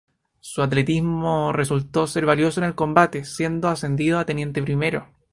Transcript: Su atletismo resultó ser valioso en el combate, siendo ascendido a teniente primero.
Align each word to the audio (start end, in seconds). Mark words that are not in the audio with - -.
Su 0.39 0.63
atletismo 0.63 1.53
resultó 1.53 2.07
ser 2.07 2.25
valioso 2.25 2.59
en 2.59 2.63
el 2.63 2.73
combate, 2.73 3.23
siendo 3.23 3.67
ascendido 3.69 4.17
a 4.17 4.25
teniente 4.25 4.63
primero. 4.63 5.07